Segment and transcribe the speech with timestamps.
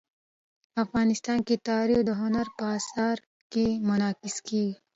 [0.83, 3.17] افغانستان کې تاریخ د هنر په اثار
[3.51, 4.75] کې منعکس کېږي.